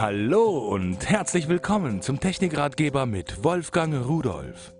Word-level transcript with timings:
Hallo 0.00 0.58
und 0.58 1.10
herzlich 1.10 1.48
willkommen 1.48 2.02
zum 2.02 2.20
Technikratgeber 2.20 3.04
mit 3.04 3.42
Wolfgang 3.42 4.06
Rudolf. 4.06 4.72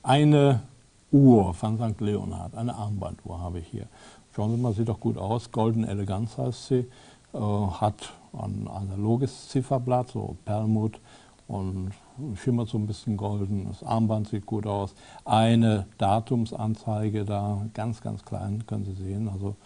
Eine 0.00 0.62
Uhr 1.10 1.52
von 1.54 1.76
St. 1.76 2.00
Leonhard, 2.00 2.54
eine 2.54 2.72
Armbanduhr 2.72 3.40
habe 3.40 3.58
ich 3.58 3.66
hier. 3.66 3.88
Schauen 4.30 4.52
Sie 4.52 4.62
mal, 4.62 4.74
sieht 4.74 4.88
doch 4.88 5.00
gut 5.00 5.18
aus. 5.18 5.50
Golden 5.50 5.82
Eleganz 5.82 6.38
heißt 6.38 6.68
sie. 6.68 6.86
Äh, 7.32 7.38
hat 7.40 8.12
ein 8.32 8.68
analoges 8.68 9.48
Zifferblatt, 9.48 10.08
so 10.12 10.36
Perlmutt 10.44 11.00
und 11.48 11.90
schimmert 12.36 12.68
so 12.68 12.78
ein 12.78 12.86
bisschen 12.86 13.16
golden. 13.16 13.66
Das 13.66 13.82
Armband 13.82 14.28
sieht 14.28 14.46
gut 14.46 14.68
aus. 14.68 14.94
Eine 15.24 15.86
Datumsanzeige 15.98 17.24
da, 17.24 17.66
ganz, 17.74 18.00
ganz 18.00 18.24
klein, 18.24 18.64
können 18.68 18.84
Sie 18.84 18.94
sehen. 18.94 19.28
Also 19.28 19.56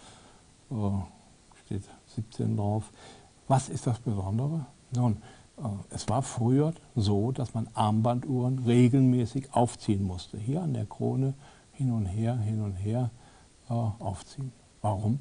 äh, 0.71 0.99
steht 1.63 1.83
17 2.15 2.57
drauf. 2.57 2.91
Was 3.49 3.67
ist 3.67 3.87
das 3.87 3.97
Besondere? 3.97 4.67
Nun, 4.95 5.17
äh, 5.57 5.63
es 5.89 6.07
war 6.07 6.21
früher 6.21 6.71
so, 6.95 7.31
dass 7.31 7.55
man 7.55 7.67
Armbanduhren 7.73 8.59
regelmäßig 8.59 9.55
aufziehen 9.55 10.03
musste. 10.03 10.37
Hier 10.37 10.61
an 10.61 10.75
der 10.75 10.85
Krone 10.85 11.33
hin 11.73 11.91
und 11.91 12.05
her, 12.05 12.37
hin 12.37 12.61
und 12.61 12.73
her 12.73 13.09
äh, 13.67 13.73
aufziehen. 13.73 14.51
Warum? 14.83 15.19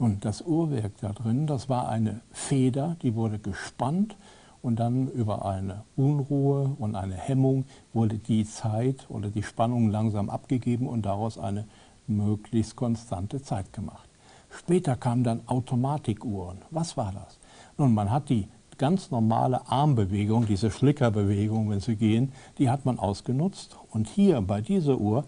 Nun, 0.00 0.18
das 0.18 0.42
Uhrwerk 0.42 0.94
da 1.00 1.12
drin, 1.12 1.46
das 1.46 1.68
war 1.68 1.88
eine 1.88 2.22
Feder, 2.32 2.96
die 3.02 3.14
wurde 3.14 3.38
gespannt 3.38 4.16
und 4.62 4.80
dann 4.80 5.06
über 5.06 5.44
eine 5.44 5.84
Unruhe 5.94 6.74
und 6.76 6.96
eine 6.96 7.14
Hemmung 7.14 7.66
wurde 7.92 8.18
die 8.18 8.44
Zeit 8.46 9.08
oder 9.08 9.30
die 9.30 9.44
Spannung 9.44 9.90
langsam 9.90 10.28
abgegeben 10.28 10.88
und 10.88 11.06
daraus 11.06 11.38
eine 11.38 11.68
möglichst 12.08 12.74
konstante 12.74 13.40
Zeit 13.42 13.72
gemacht. 13.72 14.08
Später 14.50 14.96
kamen 14.96 15.22
dann 15.22 15.42
Automatikuhren. 15.46 16.58
Was 16.70 16.96
war 16.96 17.12
das? 17.12 17.39
Nun, 17.80 17.94
man 17.94 18.10
hat 18.10 18.28
die 18.28 18.46
ganz 18.76 19.10
normale 19.10 19.66
Armbewegung, 19.66 20.44
diese 20.44 20.70
Schlickerbewegung, 20.70 21.70
wenn 21.70 21.80
sie 21.80 21.96
gehen, 21.96 22.30
die 22.58 22.68
hat 22.68 22.84
man 22.84 22.98
ausgenutzt. 22.98 23.78
Und 23.90 24.06
hier 24.06 24.42
bei 24.42 24.60
dieser 24.60 24.98
Uhr, 24.98 25.24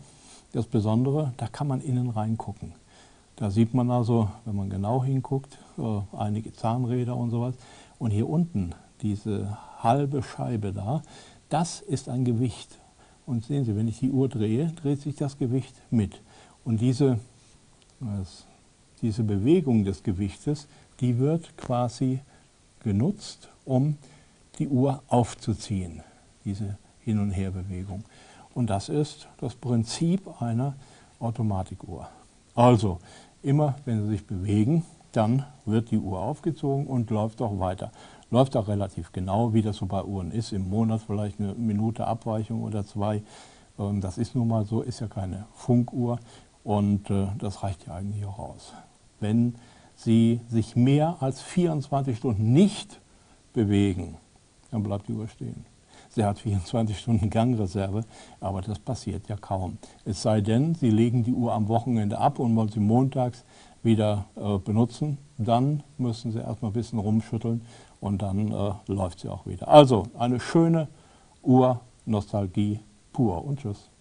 das 0.53 0.67
Besondere, 0.67 1.33
da 1.39 1.47
kann 1.47 1.67
man 1.67 1.81
innen 1.81 2.11
reingucken. 2.11 2.75
Da 3.37 3.51
sieht 3.51 3.73
man 3.73 3.91
also, 3.91 4.29
wenn 4.45 4.55
man 4.55 4.69
genau 4.69 5.03
hinguckt, 5.03 5.57
äh, 5.79 6.01
einige 6.15 6.53
Zahnräder 6.53 7.17
und 7.17 7.31
sowas. 7.31 7.55
Und 7.99 8.11
hier 8.11 8.29
unten, 8.29 8.75
diese 9.01 9.57
halbe 9.79 10.23
Scheibe 10.23 10.75
da, 10.75 11.01
das 11.49 11.81
ist 11.81 12.11
ein 12.11 12.27
Gewicht. 12.27 12.81
Und 13.25 13.47
sehen 13.47 13.65
Sie, 13.65 13.75
wenn 13.75 13.89
ich 13.89 14.01
die 14.01 14.11
Uhr 14.11 14.29
drehe, 14.29 14.67
dreht 14.73 15.01
sich 15.01 15.17
das 15.17 15.39
Gewicht 15.39 15.75
mit. 15.91 16.21
Und 16.67 16.83
diese, 16.83 17.19
diese 19.01 19.23
Bewegung 19.23 19.87
des 19.87 20.03
Gewichtes, 20.03 20.69
die 21.01 21.19
wird 21.19 21.57
quasi 21.57 22.21
genutzt, 22.83 23.49
um 23.65 23.97
die 24.59 24.69
Uhr 24.69 25.03
aufzuziehen, 25.09 26.03
diese 26.45 26.77
Hin- 27.01 27.19
und 27.19 27.31
Herbewegung. 27.31 28.05
Und 28.55 28.69
das 28.69 28.89
ist 28.89 29.29
das 29.39 29.55
Prinzip 29.55 30.43
einer 30.43 30.75
Automatikuhr. 31.19 32.09
Also, 32.55 32.99
immer 33.43 33.77
wenn 33.85 34.03
Sie 34.03 34.11
sich 34.11 34.27
bewegen, 34.27 34.85
dann 35.13 35.45
wird 35.65 35.91
die 35.91 35.99
Uhr 35.99 36.19
aufgezogen 36.19 36.87
und 36.87 37.11
läuft 37.11 37.41
auch 37.43 37.59
weiter. 37.59 37.93
Läuft 38.31 38.57
auch 38.57 38.69
relativ 38.69 39.13
genau, 39.13 39.53
wie 39.53 39.63
das 39.63 39.77
so 39.77 39.87
bei 39.87 40.03
Uhren 40.03 40.33
ist, 40.33 40.53
im 40.53 40.69
Monat 40.69 41.03
vielleicht 41.07 41.39
eine 41.39 41.55
Minute 41.55 42.07
Abweichung 42.07 42.63
oder 42.63 42.85
zwei. 42.85 43.23
Ähm, 43.79 44.01
das 44.01 44.19
ist 44.19 44.35
nun 44.35 44.49
mal 44.49 44.65
so, 44.65 44.83
ist 44.83 45.01
ja 45.01 45.07
keine 45.07 45.47
Funkuhr 45.55 46.19
und 46.65 47.11
äh, 47.11 47.27
das 47.39 47.63
reicht 47.63 47.87
ja 47.87 47.95
eigentlich 47.95 48.25
auch 48.25 48.39
aus. 48.39 48.73
Wenn 49.21 49.55
sie 49.95 50.41
sich 50.49 50.77
mehr 50.77 51.17
als 51.21 51.41
24 51.41 52.17
Stunden 52.17 52.53
nicht 52.53 53.01
bewegen, 53.53 54.17
dann 54.71 54.83
bleibt 54.83 55.09
die 55.09 55.13
Uhr 55.13 55.29
stehen. 55.29 55.65
Sie 56.11 56.25
hat 56.25 56.39
24 56.41 56.99
Stunden 56.99 57.31
Gangreserve, 57.31 58.05
aber 58.41 58.61
das 58.61 58.79
passiert 58.79 59.29
ja 59.29 59.37
kaum. 59.37 59.79
Es 60.05 60.21
sei 60.23 60.43
denn, 60.43 60.75
Sie 60.75 60.91
legen 60.91 61.25
die 61.25 61.33
Uhr 61.33 61.55
am 61.55 61.69
Wochenende 61.69 62.19
ab 62.19 62.39
und 62.39 62.55
wollen 62.55 62.69
sie 62.69 62.81
montags 62.81 63.45
wieder 63.83 64.27
äh, 64.37 64.59
benutzen, 64.59 65.19
dann 65.39 65.83
müssen 65.99 66.31
Sie 66.33 66.39
erstmal 66.39 66.71
ein 66.71 66.75
bisschen 66.75 66.99
rumschütteln 66.99 67.63
und 68.01 68.21
dann 68.21 68.53
äh, 68.53 68.73
läuft 68.87 69.21
sie 69.21 69.29
auch 69.29 69.47
wieder. 69.47 69.69
Also 69.69 70.05
eine 70.19 70.39
schöne 70.39 70.89
Uhr, 71.43 71.81
Nostalgie 72.05 72.81
pur 73.13 73.45
und 73.45 73.61
tschüss. 73.61 73.92